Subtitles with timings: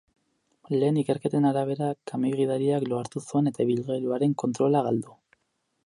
[0.75, 5.19] Lehen ikerketen arabera, kamioi gidariak lo hartu zuen eta ibilgailuaren controla galdu.